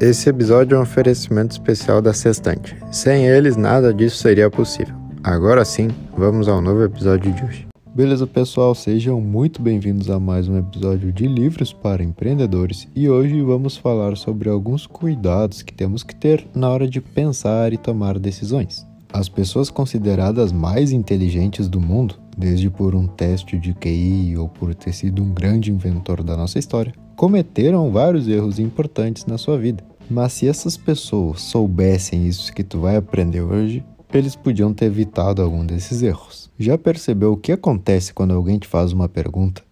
Esse 0.00 0.30
episódio 0.30 0.76
é 0.76 0.78
um 0.78 0.82
oferecimento 0.82 1.50
especial 1.50 2.00
da 2.00 2.14
Sextante. 2.14 2.74
Sem 2.90 3.26
eles, 3.26 3.54
nada 3.54 3.92
disso 3.92 4.16
seria 4.16 4.48
possível. 4.48 4.94
Agora 5.22 5.62
sim, 5.62 5.88
vamos 6.16 6.48
ao 6.48 6.62
novo 6.62 6.82
episódio 6.82 7.30
de 7.30 7.44
hoje. 7.44 7.66
Beleza, 7.94 8.26
pessoal? 8.26 8.74
Sejam 8.74 9.20
muito 9.20 9.60
bem-vindos 9.60 10.08
a 10.08 10.18
mais 10.18 10.48
um 10.48 10.56
episódio 10.56 11.12
de 11.12 11.26
Livros 11.26 11.74
para 11.74 12.02
Empreendedores 12.02 12.88
e 12.96 13.10
hoje 13.10 13.42
vamos 13.42 13.76
falar 13.76 14.16
sobre 14.16 14.48
alguns 14.48 14.86
cuidados 14.86 15.60
que 15.60 15.74
temos 15.74 16.02
que 16.02 16.14
ter 16.14 16.46
na 16.54 16.70
hora 16.70 16.88
de 16.88 17.02
pensar 17.02 17.74
e 17.74 17.76
tomar 17.76 18.18
decisões. 18.18 18.86
As 19.12 19.28
pessoas 19.28 19.68
consideradas 19.68 20.50
mais 20.50 20.92
inteligentes 20.92 21.68
do 21.68 21.78
mundo, 21.78 22.14
desde 22.38 22.70
por 22.70 22.94
um 22.94 23.06
teste 23.06 23.58
de 23.58 23.74
QI 23.74 24.34
ou 24.38 24.48
por 24.48 24.74
ter 24.74 24.94
sido 24.94 25.22
um 25.22 25.28
grande 25.28 25.70
inventor 25.70 26.22
da 26.22 26.38
nossa 26.38 26.58
história, 26.58 26.94
cometeram 27.20 27.92
vários 27.92 28.26
erros 28.26 28.58
importantes 28.58 29.26
na 29.26 29.36
sua 29.36 29.58
vida. 29.58 29.84
Mas 30.08 30.32
se 30.32 30.48
essas 30.48 30.78
pessoas 30.78 31.42
soubessem 31.42 32.26
isso 32.26 32.50
que 32.50 32.64
tu 32.64 32.80
vai 32.80 32.96
aprender 32.96 33.42
hoje, 33.42 33.84
eles 34.10 34.34
podiam 34.34 34.72
ter 34.72 34.86
evitado 34.86 35.42
algum 35.42 35.66
desses 35.66 36.00
erros. 36.00 36.50
Já 36.58 36.78
percebeu 36.78 37.34
o 37.34 37.36
que 37.36 37.52
acontece 37.52 38.14
quando 38.14 38.32
alguém 38.32 38.58
te 38.58 38.66
faz 38.66 38.94
uma 38.94 39.06
pergunta? 39.06 39.62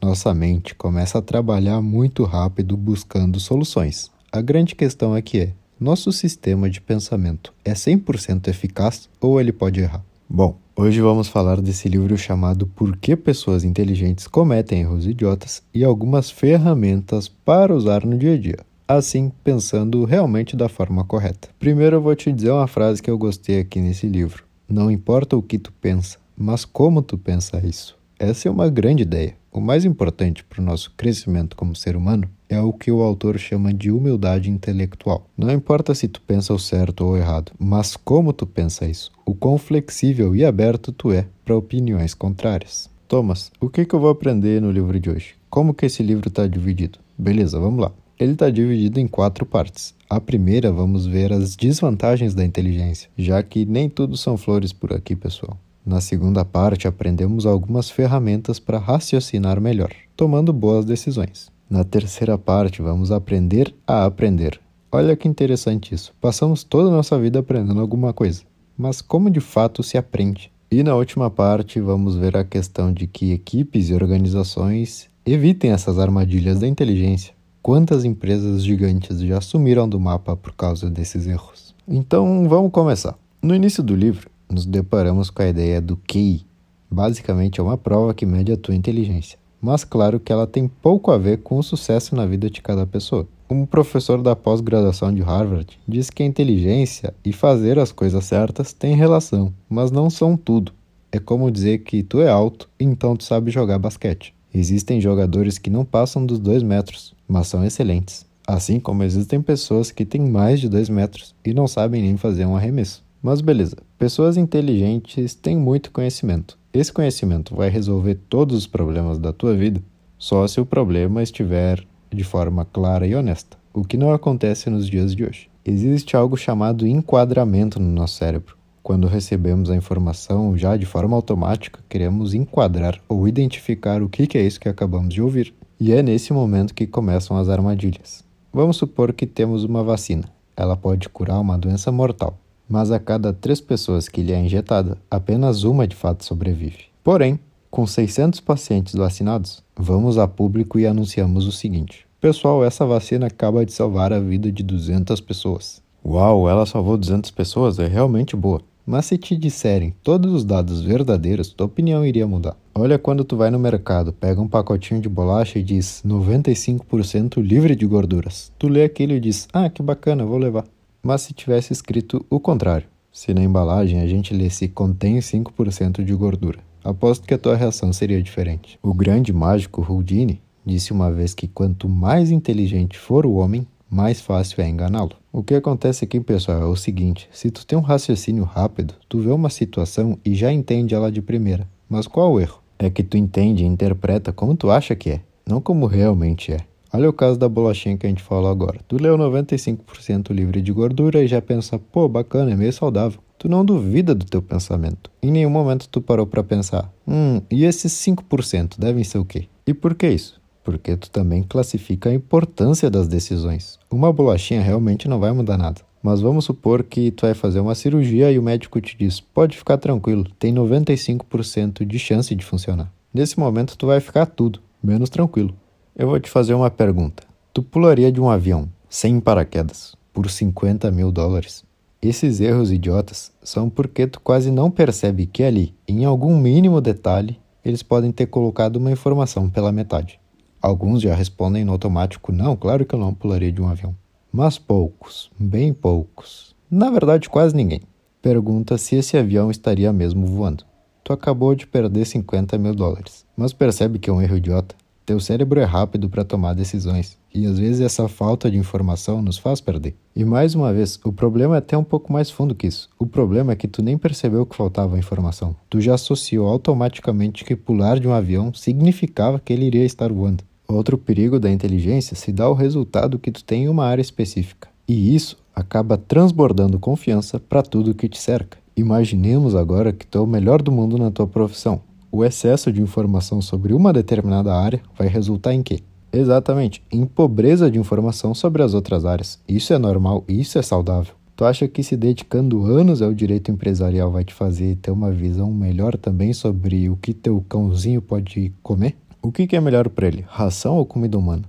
Nossa 0.00 0.32
mente 0.32 0.74
começa 0.74 1.18
a 1.18 1.22
trabalhar 1.22 1.82
muito 1.82 2.24
rápido 2.24 2.74
buscando 2.74 3.38
soluções. 3.38 4.10
A 4.32 4.40
grande 4.40 4.74
questão 4.74 5.20
que 5.20 5.40
é: 5.40 5.52
nosso 5.78 6.10
sistema 6.10 6.70
de 6.70 6.80
pensamento 6.80 7.52
é 7.62 7.74
100% 7.74 8.48
eficaz 8.48 9.10
ou 9.20 9.38
ele 9.38 9.52
pode 9.52 9.78
errar? 9.78 10.02
Bom, 10.36 10.58
hoje 10.74 11.00
vamos 11.00 11.28
falar 11.28 11.60
desse 11.60 11.88
livro 11.88 12.18
chamado 12.18 12.66
Por 12.66 12.96
que 12.96 13.14
Pessoas 13.14 13.62
Inteligentes 13.62 14.26
Cometem 14.26 14.80
Erros 14.80 15.06
Idiotas 15.06 15.62
e 15.72 15.84
algumas 15.84 16.28
ferramentas 16.28 17.28
para 17.28 17.72
usar 17.72 18.04
no 18.04 18.18
dia 18.18 18.34
a 18.34 18.36
dia. 18.36 18.58
Assim, 18.88 19.30
pensando 19.44 20.04
realmente 20.04 20.56
da 20.56 20.68
forma 20.68 21.04
correta. 21.04 21.50
Primeiro 21.56 21.98
eu 21.98 22.02
vou 22.02 22.16
te 22.16 22.32
dizer 22.32 22.50
uma 22.50 22.66
frase 22.66 23.00
que 23.00 23.08
eu 23.08 23.16
gostei 23.16 23.60
aqui 23.60 23.80
nesse 23.80 24.08
livro. 24.08 24.42
Não 24.68 24.90
importa 24.90 25.36
o 25.36 25.42
que 25.42 25.56
tu 25.56 25.72
pensa, 25.80 26.18
mas 26.36 26.64
como 26.64 27.00
tu 27.00 27.16
pensa 27.16 27.64
isso. 27.64 27.96
Essa 28.18 28.48
é 28.48 28.50
uma 28.50 28.68
grande 28.68 29.04
ideia. 29.04 29.36
O 29.56 29.60
mais 29.60 29.84
importante 29.84 30.42
para 30.42 30.60
o 30.60 30.64
nosso 30.64 30.90
crescimento 30.96 31.54
como 31.54 31.76
ser 31.76 31.94
humano 31.94 32.28
é 32.48 32.60
o 32.60 32.72
que 32.72 32.90
o 32.90 33.00
autor 33.02 33.38
chama 33.38 33.72
de 33.72 33.88
humildade 33.88 34.50
intelectual. 34.50 35.30
Não 35.38 35.48
importa 35.48 35.94
se 35.94 36.08
tu 36.08 36.20
pensa 36.22 36.52
o 36.52 36.58
certo 36.58 37.04
ou 37.04 37.12
o 37.12 37.16
errado, 37.16 37.52
mas 37.56 37.94
como 37.94 38.32
tu 38.32 38.48
pensa 38.48 38.84
isso, 38.84 39.12
o 39.24 39.32
quão 39.32 39.56
flexível 39.56 40.34
e 40.34 40.44
aberto 40.44 40.90
tu 40.90 41.12
é 41.12 41.28
para 41.44 41.56
opiniões 41.56 42.14
contrárias. 42.14 42.90
Thomas, 43.06 43.52
o 43.60 43.70
que, 43.70 43.84
que 43.84 43.94
eu 43.94 44.00
vou 44.00 44.10
aprender 44.10 44.60
no 44.60 44.72
livro 44.72 44.98
de 44.98 45.08
hoje? 45.08 45.36
Como 45.48 45.72
que 45.72 45.86
esse 45.86 46.02
livro 46.02 46.26
está 46.26 46.48
dividido? 46.48 46.98
Beleza, 47.16 47.60
vamos 47.60 47.80
lá. 47.80 47.92
Ele 48.18 48.32
está 48.32 48.50
dividido 48.50 48.98
em 48.98 49.06
quatro 49.06 49.46
partes. 49.46 49.94
A 50.10 50.20
primeira, 50.20 50.72
vamos 50.72 51.06
ver 51.06 51.32
as 51.32 51.54
desvantagens 51.54 52.34
da 52.34 52.44
inteligência, 52.44 53.08
já 53.16 53.40
que 53.40 53.64
nem 53.64 53.88
tudo 53.88 54.16
são 54.16 54.36
flores 54.36 54.72
por 54.72 54.92
aqui, 54.92 55.14
pessoal. 55.14 55.56
Na 55.84 56.00
segunda 56.00 56.44
parte, 56.44 56.88
aprendemos 56.88 57.44
algumas 57.44 57.90
ferramentas 57.90 58.58
para 58.58 58.78
raciocinar 58.78 59.60
melhor, 59.60 59.90
tomando 60.16 60.52
boas 60.52 60.84
decisões. 60.84 61.52
Na 61.68 61.84
terceira 61.84 62.38
parte, 62.38 62.80
vamos 62.80 63.10
aprender 63.10 63.74
a 63.86 64.04
aprender. 64.04 64.60
Olha 64.90 65.16
que 65.16 65.28
interessante 65.28 65.94
isso. 65.94 66.14
Passamos 66.20 66.64
toda 66.64 66.88
a 66.88 66.92
nossa 66.92 67.18
vida 67.18 67.40
aprendendo 67.40 67.80
alguma 67.80 68.12
coisa, 68.12 68.42
mas 68.78 69.02
como 69.02 69.28
de 69.28 69.40
fato 69.40 69.82
se 69.82 69.98
aprende? 69.98 70.50
E 70.70 70.82
na 70.82 70.94
última 70.94 71.30
parte, 71.30 71.80
vamos 71.80 72.16
ver 72.16 72.36
a 72.36 72.44
questão 72.44 72.92
de 72.92 73.06
que 73.06 73.32
equipes 73.32 73.90
e 73.90 73.94
organizações 73.94 75.08
evitem 75.26 75.70
essas 75.70 75.98
armadilhas 75.98 76.60
da 76.60 76.66
inteligência. 76.66 77.34
Quantas 77.60 78.04
empresas 78.04 78.62
gigantes 78.62 79.20
já 79.20 79.40
sumiram 79.40 79.88
do 79.88 80.00
mapa 80.00 80.36
por 80.36 80.52
causa 80.52 80.88
desses 80.88 81.26
erros? 81.26 81.74
Então, 81.86 82.48
vamos 82.48 82.70
começar. 82.70 83.16
No 83.42 83.54
início 83.54 83.82
do 83.82 83.94
livro, 83.94 84.30
nos 84.54 84.64
deparamos 84.64 85.30
com 85.30 85.42
a 85.42 85.48
ideia 85.48 85.80
do 85.80 85.96
QI. 85.96 86.46
Basicamente, 86.88 87.60
é 87.60 87.62
uma 87.62 87.76
prova 87.76 88.14
que 88.14 88.24
mede 88.24 88.52
a 88.52 88.56
tua 88.56 88.74
inteligência. 88.74 89.36
Mas 89.60 89.82
claro 89.82 90.20
que 90.20 90.32
ela 90.32 90.46
tem 90.46 90.68
pouco 90.68 91.10
a 91.10 91.18
ver 91.18 91.38
com 91.38 91.58
o 91.58 91.62
sucesso 91.62 92.14
na 92.14 92.24
vida 92.24 92.48
de 92.48 92.62
cada 92.62 92.86
pessoa. 92.86 93.26
Um 93.50 93.66
professor 93.66 94.22
da 94.22 94.36
pós-graduação 94.36 95.12
de 95.12 95.22
Harvard 95.22 95.78
diz 95.86 96.08
que 96.08 96.22
a 96.22 96.26
inteligência 96.26 97.12
e 97.24 97.32
fazer 97.32 97.78
as 97.78 97.90
coisas 97.90 98.24
certas 98.24 98.72
têm 98.72 98.94
relação, 98.94 99.52
mas 99.68 99.90
não 99.90 100.08
são 100.08 100.36
tudo. 100.36 100.72
É 101.10 101.18
como 101.18 101.50
dizer 101.50 101.78
que 101.78 102.02
tu 102.02 102.20
é 102.20 102.28
alto, 102.28 102.68
então 102.78 103.16
tu 103.16 103.24
sabe 103.24 103.50
jogar 103.50 103.78
basquete. 103.78 104.34
Existem 104.52 105.00
jogadores 105.00 105.58
que 105.58 105.70
não 105.70 105.84
passam 105.84 106.24
dos 106.24 106.38
dois 106.38 106.62
metros, 106.62 107.14
mas 107.26 107.48
são 107.48 107.64
excelentes. 107.64 108.24
Assim 108.46 108.78
como 108.78 109.02
existem 109.02 109.42
pessoas 109.42 109.90
que 109.90 110.04
têm 110.04 110.20
mais 110.20 110.60
de 110.60 110.68
dois 110.68 110.88
metros 110.88 111.34
e 111.44 111.52
não 111.52 111.66
sabem 111.66 112.02
nem 112.02 112.16
fazer 112.16 112.46
um 112.46 112.56
arremesso. 112.56 113.03
Mas 113.24 113.40
beleza, 113.40 113.78
pessoas 113.98 114.36
inteligentes 114.36 115.34
têm 115.34 115.56
muito 115.56 115.90
conhecimento. 115.90 116.58
Esse 116.74 116.92
conhecimento 116.92 117.56
vai 117.56 117.70
resolver 117.70 118.16
todos 118.28 118.54
os 118.54 118.66
problemas 118.66 119.18
da 119.18 119.32
tua 119.32 119.54
vida 119.54 119.82
só 120.18 120.46
se 120.46 120.60
o 120.60 120.66
problema 120.66 121.22
estiver 121.22 121.82
de 122.12 122.22
forma 122.22 122.66
clara 122.66 123.06
e 123.06 123.14
honesta, 123.14 123.56
o 123.72 123.82
que 123.82 123.96
não 123.96 124.12
acontece 124.12 124.68
nos 124.68 124.86
dias 124.86 125.16
de 125.16 125.24
hoje. 125.24 125.48
Existe 125.64 126.14
algo 126.14 126.36
chamado 126.36 126.86
enquadramento 126.86 127.80
no 127.80 127.90
nosso 127.90 128.16
cérebro. 128.18 128.58
Quando 128.82 129.08
recebemos 129.08 129.70
a 129.70 129.76
informação 129.76 130.54
já 130.54 130.76
de 130.76 130.84
forma 130.84 131.16
automática, 131.16 131.80
queremos 131.88 132.34
enquadrar 132.34 133.00
ou 133.08 133.26
identificar 133.26 134.02
o 134.02 134.08
que 134.10 134.36
é 134.36 134.42
isso 134.42 134.60
que 134.60 134.68
acabamos 134.68 135.14
de 135.14 135.22
ouvir. 135.22 135.54
E 135.80 135.94
é 135.94 136.02
nesse 136.02 136.30
momento 136.30 136.74
que 136.74 136.86
começam 136.86 137.38
as 137.38 137.48
armadilhas. 137.48 138.22
Vamos 138.52 138.76
supor 138.76 139.14
que 139.14 139.24
temos 139.24 139.64
uma 139.64 139.82
vacina. 139.82 140.24
Ela 140.54 140.76
pode 140.76 141.08
curar 141.08 141.40
uma 141.40 141.56
doença 141.56 141.90
mortal 141.90 142.38
mas 142.68 142.90
a 142.90 142.98
cada 142.98 143.32
três 143.32 143.60
pessoas 143.60 144.08
que 144.08 144.22
lhe 144.22 144.32
é 144.32 144.40
injetada, 144.40 144.98
apenas 145.10 145.64
uma 145.64 145.86
de 145.86 145.94
fato 145.94 146.24
sobrevive. 146.24 146.86
Porém, 147.02 147.38
com 147.70 147.86
600 147.86 148.40
pacientes 148.40 148.94
vacinados, 148.94 149.62
vamos 149.76 150.16
a 150.18 150.28
público 150.28 150.78
e 150.78 150.86
anunciamos 150.86 151.46
o 151.46 151.52
seguinte: 151.52 152.06
Pessoal, 152.20 152.64
essa 152.64 152.86
vacina 152.86 153.26
acaba 153.26 153.66
de 153.66 153.72
salvar 153.72 154.12
a 154.12 154.20
vida 154.20 154.50
de 154.50 154.62
200 154.62 155.20
pessoas. 155.20 155.82
Uau, 156.04 156.48
ela 156.48 156.66
salvou 156.66 156.96
200 156.96 157.30
pessoas? 157.30 157.78
É 157.78 157.86
realmente 157.86 158.36
boa. 158.36 158.60
Mas 158.86 159.06
se 159.06 159.16
te 159.16 159.34
disserem 159.34 159.94
todos 160.02 160.32
os 160.32 160.44
dados 160.44 160.82
verdadeiros, 160.82 161.48
tua 161.48 161.66
opinião 161.66 162.04
iria 162.04 162.26
mudar. 162.26 162.56
Olha 162.74 162.98
quando 162.98 163.24
tu 163.24 163.36
vai 163.36 163.50
no 163.50 163.58
mercado, 163.58 164.12
pega 164.12 164.40
um 164.40 164.48
pacotinho 164.48 165.00
de 165.00 165.08
bolacha 165.08 165.58
e 165.58 165.62
diz 165.62 166.02
95% 166.06 167.42
livre 167.42 167.74
de 167.74 167.86
gorduras. 167.86 168.52
Tu 168.58 168.68
lê 168.68 168.84
aquilo 168.84 169.14
e 169.14 169.20
diz: 169.20 169.48
"Ah, 169.52 169.70
que 169.70 169.82
bacana, 169.82 170.26
vou 170.26 170.36
levar" 170.36 170.64
mas 171.04 171.22
se 171.22 171.34
tivesse 171.34 171.72
escrito 171.72 172.24
o 172.30 172.40
contrário, 172.40 172.88
se 173.12 173.32
na 173.32 173.42
embalagem 173.42 174.00
a 174.00 174.06
gente 174.06 174.34
lesse 174.34 174.66
contém 174.66 175.18
5% 175.18 176.02
de 176.02 176.14
gordura, 176.14 176.58
aposto 176.82 177.26
que 177.26 177.34
a 177.34 177.38
tua 177.38 177.54
reação 177.54 177.92
seria 177.92 178.22
diferente. 178.22 178.78
O 178.82 178.92
grande 178.92 179.32
mágico 179.32 179.86
Houdini 179.88 180.42
disse 180.64 180.92
uma 180.92 181.12
vez 181.12 181.34
que 181.34 181.46
quanto 181.46 181.88
mais 181.88 182.30
inteligente 182.30 182.98
for 182.98 183.26
o 183.26 183.34
homem, 183.34 183.66
mais 183.88 184.20
fácil 184.20 184.62
é 184.62 184.68
enganá-lo. 184.68 185.12
O 185.32 185.42
que 185.42 185.54
acontece 185.54 186.04
aqui, 186.04 186.18
pessoal, 186.18 186.62
é 186.62 186.64
o 186.64 186.74
seguinte: 186.74 187.28
se 187.30 187.50
tu 187.50 187.64
tem 187.64 187.78
um 187.78 187.82
raciocínio 187.82 188.44
rápido, 188.44 188.94
tu 189.08 189.20
vê 189.20 189.30
uma 189.30 189.50
situação 189.50 190.18
e 190.24 190.34
já 190.34 190.52
entende 190.52 190.94
ela 190.94 191.12
de 191.12 191.22
primeira. 191.22 191.68
Mas 191.88 192.06
qual 192.06 192.32
o 192.32 192.40
erro? 192.40 192.60
É 192.78 192.90
que 192.90 193.04
tu 193.04 193.16
entende 193.16 193.62
e 193.62 193.66
interpreta 193.66 194.32
como 194.32 194.56
tu 194.56 194.70
acha 194.70 194.96
que 194.96 195.10
é, 195.10 195.20
não 195.46 195.60
como 195.60 195.86
realmente 195.86 196.52
é. 196.52 196.58
Olha 196.94 197.10
o 197.10 197.12
caso 197.12 197.36
da 197.36 197.48
bolachinha 197.48 197.96
que 197.96 198.06
a 198.06 198.08
gente 198.08 198.22
falou 198.22 198.48
agora. 198.48 198.78
Tu 198.86 199.02
leu 199.02 199.18
95% 199.18 200.30
livre 200.30 200.62
de 200.62 200.70
gordura 200.70 201.24
e 201.24 201.26
já 201.26 201.42
pensa, 201.42 201.76
pô, 201.76 202.08
bacana, 202.08 202.52
é 202.52 202.54
meio 202.54 202.72
saudável. 202.72 203.18
Tu 203.36 203.48
não 203.48 203.64
duvida 203.64 204.14
do 204.14 204.24
teu 204.24 204.40
pensamento. 204.40 205.10
Em 205.20 205.32
nenhum 205.32 205.50
momento 205.50 205.88
tu 205.88 206.00
parou 206.00 206.24
para 206.24 206.44
pensar, 206.44 206.88
hum, 207.04 207.42
e 207.50 207.64
esses 207.64 207.92
5% 207.94 208.78
devem 208.78 209.02
ser 209.02 209.18
o 209.18 209.24
quê? 209.24 209.48
E 209.66 209.74
por 209.74 209.96
que 209.96 210.08
isso? 210.08 210.40
Porque 210.62 210.96
tu 210.96 211.10
também 211.10 211.42
classifica 211.42 212.10
a 212.10 212.14
importância 212.14 212.88
das 212.88 213.08
decisões. 213.08 213.76
Uma 213.90 214.12
bolachinha 214.12 214.62
realmente 214.62 215.08
não 215.08 215.18
vai 215.18 215.32
mudar 215.32 215.58
nada. 215.58 215.80
Mas 216.00 216.20
vamos 216.20 216.44
supor 216.44 216.84
que 216.84 217.10
tu 217.10 217.22
vai 217.22 217.34
fazer 217.34 217.58
uma 217.58 217.74
cirurgia 217.74 218.30
e 218.30 218.38
o 218.38 218.42
médico 218.42 218.80
te 218.80 218.96
diz: 218.96 219.18
pode 219.18 219.58
ficar 219.58 219.78
tranquilo, 219.78 220.26
tem 220.38 220.54
95% 220.54 221.84
de 221.84 221.98
chance 221.98 222.32
de 222.32 222.44
funcionar. 222.44 222.92
Nesse 223.12 223.36
momento 223.36 223.76
tu 223.76 223.88
vai 223.88 223.98
ficar 223.98 224.26
tudo, 224.26 224.60
menos 224.80 225.10
tranquilo. 225.10 225.56
Eu 225.96 226.08
vou 226.08 226.18
te 226.18 226.28
fazer 226.28 226.54
uma 226.54 226.72
pergunta. 226.72 227.22
Tu 227.52 227.62
pularia 227.62 228.10
de 228.10 228.20
um 228.20 228.28
avião 228.28 228.68
sem 228.88 229.20
paraquedas 229.20 229.94
por 230.12 230.28
50 230.28 230.90
mil 230.90 231.12
dólares? 231.12 231.64
Esses 232.02 232.40
erros 232.40 232.72
idiotas 232.72 233.30
são 233.44 233.70
porque 233.70 234.04
tu 234.08 234.20
quase 234.20 234.50
não 234.50 234.72
percebe 234.72 235.24
que 235.24 235.44
ali, 235.44 235.72
em 235.86 236.04
algum 236.04 236.36
mínimo 236.36 236.80
detalhe, 236.80 237.38
eles 237.64 237.80
podem 237.80 238.10
ter 238.10 238.26
colocado 238.26 238.74
uma 238.74 238.90
informação 238.90 239.48
pela 239.48 239.70
metade. 239.70 240.18
Alguns 240.60 241.00
já 241.00 241.14
respondem 241.14 241.64
no 241.64 241.70
automático: 241.70 242.32
não, 242.32 242.56
claro 242.56 242.84
que 242.84 242.92
eu 242.96 242.98
não 242.98 243.14
pularia 243.14 243.52
de 243.52 243.62
um 243.62 243.68
avião. 243.68 243.94
Mas 244.32 244.58
poucos, 244.58 245.30
bem 245.38 245.72
poucos, 245.72 246.56
na 246.68 246.90
verdade 246.90 247.28
quase 247.28 247.54
ninguém, 247.54 247.82
pergunta 248.20 248.76
se 248.78 248.96
esse 248.96 249.16
avião 249.16 249.48
estaria 249.48 249.92
mesmo 249.92 250.26
voando. 250.26 250.64
Tu 251.04 251.12
acabou 251.12 251.54
de 251.54 251.68
perder 251.68 252.04
50 252.04 252.58
mil 252.58 252.74
dólares, 252.74 253.24
mas 253.36 253.52
percebe 253.52 254.00
que 254.00 254.10
é 254.10 254.12
um 254.12 254.20
erro 254.20 254.36
idiota? 254.38 254.74
Teu 255.06 255.20
cérebro 255.20 255.60
é 255.60 255.64
rápido 255.64 256.08
para 256.08 256.24
tomar 256.24 256.54
decisões, 256.54 257.18
e 257.34 257.44
às 257.46 257.58
vezes 257.58 257.82
essa 257.82 258.08
falta 258.08 258.50
de 258.50 258.56
informação 258.56 259.20
nos 259.20 259.36
faz 259.36 259.60
perder. 259.60 259.94
E 260.16 260.24
mais 260.24 260.54
uma 260.54 260.72
vez, 260.72 260.98
o 261.04 261.12
problema 261.12 261.56
é 261.56 261.58
até 261.58 261.76
um 261.76 261.84
pouco 261.84 262.10
mais 262.10 262.30
fundo 262.30 262.54
que 262.54 262.66
isso. 262.66 262.88
O 262.98 263.06
problema 263.06 263.52
é 263.52 263.56
que 263.56 263.68
tu 263.68 263.82
nem 263.82 263.98
percebeu 263.98 264.46
que 264.46 264.56
faltava 264.56 264.98
informação. 264.98 265.54
Tu 265.68 265.78
já 265.82 265.94
associou 265.94 266.48
automaticamente 266.48 267.44
que 267.44 267.54
pular 267.54 268.00
de 268.00 268.08
um 268.08 268.14
avião 268.14 268.54
significava 268.54 269.38
que 269.38 269.52
ele 269.52 269.66
iria 269.66 269.84
estar 269.84 270.10
voando. 270.10 270.42
Outro 270.66 270.96
perigo 270.96 271.38
da 271.38 271.50
inteligência 271.50 272.16
se 272.16 272.32
dá 272.32 272.44
ao 272.44 272.54
resultado 272.54 273.18
que 273.18 273.30
tu 273.30 273.44
tem 273.44 273.64
em 273.64 273.68
uma 273.68 273.84
área 273.84 274.00
específica. 274.00 274.68
E 274.88 275.14
isso 275.14 275.36
acaba 275.54 275.98
transbordando 275.98 276.78
confiança 276.78 277.38
para 277.38 277.62
tudo 277.62 277.94
que 277.94 278.08
te 278.08 278.18
cerca. 278.18 278.56
Imaginemos 278.74 279.54
agora 279.54 279.92
que 279.92 280.06
tu 280.06 280.16
é 280.16 280.20
o 280.22 280.26
melhor 280.26 280.62
do 280.62 280.72
mundo 280.72 280.96
na 280.96 281.10
tua 281.10 281.26
profissão. 281.26 281.82
O 282.16 282.24
excesso 282.24 282.70
de 282.70 282.80
informação 282.80 283.42
sobre 283.42 283.74
uma 283.74 283.92
determinada 283.92 284.54
área 284.54 284.80
vai 284.96 285.08
resultar 285.08 285.52
em 285.52 285.64
quê? 285.64 285.80
Exatamente, 286.12 286.80
em 286.88 287.04
pobreza 287.04 287.68
de 287.68 287.76
informação 287.76 288.32
sobre 288.32 288.62
as 288.62 288.72
outras 288.72 289.04
áreas. 289.04 289.40
Isso 289.48 289.72
é 289.74 289.78
normal, 289.78 290.22
isso 290.28 290.56
é 290.56 290.62
saudável. 290.62 291.12
Tu 291.34 291.44
acha 291.44 291.66
que 291.66 291.82
se 291.82 291.96
dedicando 291.96 292.66
anos 292.66 293.02
ao 293.02 293.12
direito 293.12 293.50
empresarial 293.50 294.12
vai 294.12 294.22
te 294.22 294.32
fazer 294.32 294.76
ter 294.76 294.92
uma 294.92 295.10
visão 295.10 295.52
melhor 295.52 295.96
também 295.96 296.32
sobre 296.32 296.88
o 296.88 296.94
que 296.94 297.12
teu 297.12 297.44
cãozinho 297.48 298.00
pode 298.00 298.52
comer? 298.62 298.96
O 299.20 299.32
que 299.32 299.56
é 299.56 299.60
melhor 299.60 299.88
para 299.88 300.06
ele, 300.06 300.24
ração 300.28 300.76
ou 300.76 300.86
comida 300.86 301.18
humana? 301.18 301.42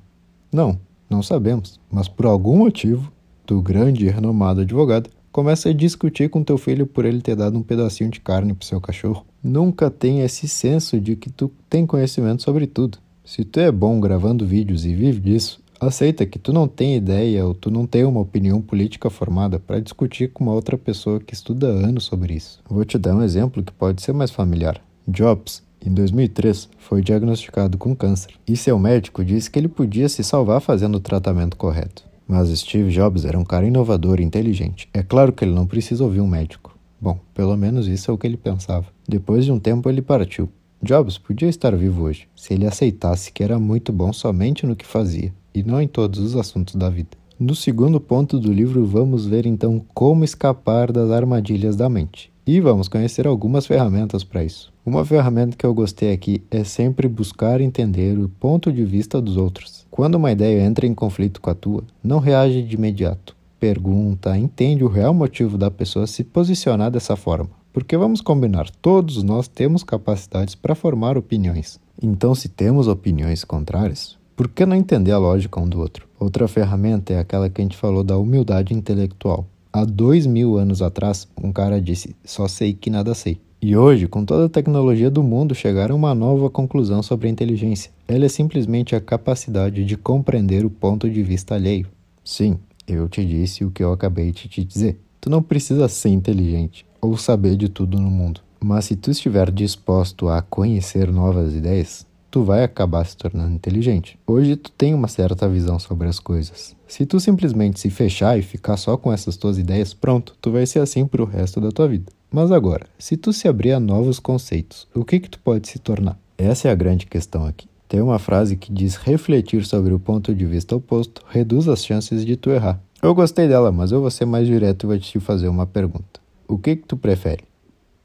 Não, 0.52 0.80
não 1.08 1.22
sabemos, 1.22 1.80
mas 1.92 2.08
por 2.08 2.26
algum 2.26 2.58
motivo, 2.58 3.12
tu 3.46 3.62
grande 3.62 4.08
e 4.08 4.10
renomado 4.10 4.62
advogado 4.62 5.12
começa 5.36 5.68
a 5.68 5.74
discutir 5.74 6.30
com 6.30 6.46
teu 6.46 6.58
filho 6.58 6.88
por 6.88 7.04
ele 7.04 7.20
ter 7.20 7.36
dado 7.36 7.58
um 7.58 7.62
pedacinho 7.62 8.10
de 8.10 8.22
carne 8.22 8.54
pro 8.54 8.66
seu 8.66 8.80
cachorro. 8.80 9.26
Nunca 9.44 9.92
tem 9.92 10.22
esse 10.22 10.48
senso 10.48 10.98
de 10.98 11.18
que 11.18 11.30
tu 11.30 11.52
tem 11.70 11.86
conhecimento 11.86 12.42
sobre 12.42 12.66
tudo. 12.66 13.00
Se 13.26 13.44
tu 13.44 13.60
é 13.60 13.70
bom 13.70 14.00
gravando 14.00 14.48
vídeos 14.48 14.86
e 14.86 14.96
vive 14.96 15.20
disso, 15.20 15.60
aceita 15.78 16.26
que 16.26 16.40
tu 16.40 16.54
não 16.54 16.70
tem 16.70 16.96
ideia 16.96 17.46
ou 17.46 17.54
tu 17.54 17.70
não 17.70 17.86
tem 17.86 18.06
uma 18.06 18.22
opinião 18.22 18.62
política 18.62 19.10
formada 19.10 19.60
para 19.60 19.82
discutir 19.82 20.32
com 20.32 20.46
uma 20.46 20.54
outra 20.54 20.78
pessoa 20.78 21.20
que 21.20 21.34
estuda 21.34 21.68
anos 21.68 22.06
sobre 22.06 22.34
isso. 22.34 22.62
Vou 22.70 22.86
te 22.86 22.98
dar 22.98 23.14
um 23.14 23.22
exemplo 23.22 23.62
que 23.62 23.74
pode 23.74 24.02
ser 24.02 24.14
mais 24.14 24.32
familiar. 24.32 24.82
Jobs, 25.06 25.62
em 25.86 25.94
2003, 25.94 26.70
foi 26.78 27.02
diagnosticado 27.02 27.78
com 27.78 27.94
câncer 27.94 28.32
e 28.48 28.56
seu 28.56 28.80
médico 28.80 29.26
disse 29.26 29.52
que 29.52 29.60
ele 29.60 29.68
podia 29.68 30.08
se 30.08 30.24
salvar 30.24 30.62
fazendo 30.62 30.96
o 30.96 31.02
tratamento 31.02 31.58
correto. 31.58 32.05
Mas 32.28 32.50
Steve 32.50 32.92
Jobs 32.92 33.26
era 33.26 33.38
um 33.38 33.44
cara 33.44 33.68
inovador 33.68 34.20
e 34.20 34.24
inteligente. 34.24 34.90
É 34.94 35.04
claro 35.04 35.32
que 35.32 35.46
ele 35.46 35.54
não 35.54 35.68
precisa 35.68 36.04
ouvir 36.04 36.22
um 36.22 36.28
médico. 36.28 36.76
Bom, 37.00 37.20
pelo 37.34 37.56
menos 37.56 37.88
isso 37.88 38.10
é 38.10 38.14
o 38.14 38.18
que 38.18 38.26
ele 38.26 38.38
pensava. 38.38 38.88
Depois 39.08 39.46
de 39.46 39.52
um 39.52 39.60
tempo, 39.60 39.90
ele 39.90 40.02
partiu. 40.02 40.50
Jobs 40.82 41.18
podia 41.18 41.50
estar 41.50 41.76
vivo 41.76 42.04
hoje, 42.04 42.28
se 42.36 42.54
ele 42.54 42.66
aceitasse 42.66 43.32
que 43.32 43.44
era 43.44 43.60
muito 43.60 43.92
bom 43.92 44.12
somente 44.14 44.66
no 44.66 44.76
que 44.76 44.86
fazia, 44.86 45.34
e 45.54 45.64
não 45.64 45.82
em 45.82 45.88
todos 45.88 46.20
os 46.20 46.36
assuntos 46.36 46.76
da 46.76 46.90
vida. 46.90 47.18
No 47.40 47.54
segundo 47.54 48.00
ponto 48.00 48.40
do 48.40 48.52
livro, 48.52 48.86
vamos 48.86 49.26
ver 49.26 49.46
então 49.46 49.84
como 49.94 50.24
escapar 50.24 50.92
das 50.92 51.12
armadilhas 51.12 51.76
da 51.76 51.90
mente. 51.90 52.32
E 52.48 52.62
vamos 52.62 52.88
conhecer 52.88 53.26
algumas 53.26 53.66
ferramentas 53.66 54.24
para 54.24 54.44
isso. 54.44 54.72
Uma 54.86 55.04
ferramenta 55.04 55.58
que 55.58 55.66
eu 55.66 55.74
gostei 55.74 56.14
aqui 56.14 56.44
é 56.52 56.64
sempre 56.64 57.08
buscar 57.08 57.60
entender 57.60 58.20
o 58.20 58.30
ponto 58.30 58.72
de 58.72 58.86
vista 58.86 59.20
dos 59.20 59.36
outros. 59.36 59.85
Quando 59.96 60.16
uma 60.16 60.30
ideia 60.30 60.62
entra 60.62 60.86
em 60.86 60.94
conflito 60.94 61.40
com 61.40 61.50
a 61.50 61.56
tua, 61.56 61.82
não 62.04 62.20
reage 62.20 62.62
de 62.62 62.76
imediato. 62.76 63.34
Pergunta, 63.58 64.38
entende 64.38 64.84
o 64.84 64.90
real 64.90 65.14
motivo 65.14 65.58
da 65.58 65.72
pessoa 65.72 66.06
se 66.06 66.22
posicionar 66.22 66.92
dessa 66.92 67.16
forma. 67.16 67.50
Porque 67.72 67.96
vamos 67.96 68.20
combinar, 68.20 68.70
todos 68.82 69.24
nós 69.24 69.48
temos 69.48 69.86
capacidades 69.86 70.54
para 70.54 70.76
formar 70.76 71.18
opiniões. 71.18 71.80
Então, 72.04 72.36
se 72.36 72.50
temos 72.50 72.90
opiniões 72.90 73.46
contrárias, 73.46 74.18
por 74.36 74.50
que 74.50 74.66
não 74.66 74.76
entender 74.76 75.14
a 75.14 75.18
lógica 75.18 75.62
um 75.62 75.70
do 75.70 75.80
outro? 75.80 76.06
Outra 76.20 76.46
ferramenta 76.46 77.14
é 77.14 77.20
aquela 77.20 77.50
que 77.50 77.62
a 77.62 77.64
gente 77.64 77.78
falou 77.78 78.04
da 78.04 78.18
humildade 78.18 78.74
intelectual. 78.74 79.48
Há 79.72 79.86
dois 79.86 80.26
mil 80.26 80.58
anos 80.58 80.82
atrás, 80.82 81.26
um 81.42 81.54
cara 81.54 81.80
disse: 81.80 82.14
Só 82.26 82.50
sei 82.50 82.74
que 82.74 82.90
nada 82.90 83.14
sei. 83.14 83.40
E 83.62 83.76
hoje, 83.76 84.08
com 84.08 84.24
toda 84.24 84.46
a 84.46 84.50
tecnologia 84.50 85.10
do 85.10 85.24
mundo, 85.24 85.56
chegaram 85.56 85.96
a 85.96 85.98
uma 85.98 86.16
nova 86.16 86.50
conclusão 86.50 87.02
sobre 87.02 87.28
a 87.28 87.32
inteligência. 87.32 87.92
Ela 88.08 88.26
é 88.26 88.30
simplesmente 88.30 88.96
a 88.96 89.02
capacidade 89.02 89.84
de 89.84 89.98
compreender 89.98 90.66
o 90.66 90.70
ponto 90.70 91.10
de 91.10 91.24
vista 91.24 91.56
alheio. 91.56 91.88
Sim, 92.24 92.58
eu 92.88 93.10
te 93.10 93.26
disse 93.26 93.66
o 93.66 93.72
que 93.72 93.84
eu 93.84 93.92
acabei 93.92 94.32
de 94.32 94.48
te 94.48 94.64
dizer. 94.64 95.00
Tu 95.20 95.30
não 95.30 95.42
precisa 95.42 95.88
ser 95.88 96.10
inteligente 96.10 96.86
ou 97.02 97.18
saber 97.18 97.56
de 97.56 97.68
tudo 97.68 98.00
no 98.00 98.12
mundo. 98.12 98.42
Mas 98.60 98.86
se 98.86 98.96
tu 98.96 99.10
estiver 99.10 99.52
disposto 99.52 100.30
a 100.30 100.42
conhecer 100.42 101.12
novas 101.12 101.54
ideias, 101.54 102.06
tu 102.30 102.44
vai 102.44 102.64
acabar 102.64 103.06
se 103.06 103.16
tornando 103.16 103.54
inteligente. 103.54 104.20
Hoje 104.28 104.56
tu 104.56 104.72
tem 104.72 104.94
uma 104.94 105.08
certa 105.08 105.48
visão 105.48 105.80
sobre 105.80 106.08
as 106.08 106.20
coisas. 106.20 106.76
Se 106.88 107.06
tu 107.06 107.20
simplesmente 107.20 107.80
se 107.80 107.90
fechar 107.90 108.38
e 108.38 108.42
ficar 108.42 108.78
só 108.78 108.98
com 108.98 109.12
essas 109.14 109.38
tuas 109.38 109.58
ideias, 109.58 109.94
pronto, 109.94 110.36
tu 110.42 110.52
vai 110.52 110.66
ser 110.66 110.80
assim 110.80 111.08
pro 111.08 111.26
resto 111.26 111.62
da 111.62 111.72
tua 111.72 111.88
vida. 111.88 112.12
Mas 112.32 112.52
agora, 112.52 112.86
se 112.98 113.16
tu 113.16 113.32
se 113.32 113.48
abrir 113.48 113.72
a 113.72 113.80
novos 113.80 114.20
conceitos, 114.20 114.88
o 114.94 115.06
que 115.06 115.20
que 115.20 115.30
tu 115.30 115.40
pode 115.40 115.68
se 115.68 115.80
tornar? 115.80 116.20
Essa 116.38 116.68
é 116.68 116.72
a 116.72 116.76
grande 116.76 117.06
questão 117.06 117.46
aqui. 117.46 117.68
Tem 117.88 118.02
uma 118.02 118.20
frase 118.20 118.58
que 118.58 118.74
diz 118.74 118.96
refletir 118.96 119.64
sobre 119.66 119.94
o 119.94 120.00
ponto 120.00 120.34
de 120.34 120.46
vista 120.46 120.76
oposto 120.76 121.22
reduz 121.30 121.68
as 121.68 121.86
chances 121.86 122.26
de 122.26 122.36
tu 122.36 122.50
errar. 122.50 122.82
Eu 123.02 123.14
gostei 123.14 123.48
dela, 123.48 123.72
mas 123.72 123.92
eu 123.92 124.02
vou 124.02 124.10
ser 124.10 124.26
mais 124.26 124.48
direto 124.48 124.86
e 124.86 124.88
vou 124.88 125.00
te 125.00 125.20
fazer 125.20 125.48
uma 125.48 125.68
pergunta. 125.68 126.20
O 126.48 126.58
que 126.58 126.76
que 126.76 126.88
tu 126.88 126.98
prefere? 126.98 127.44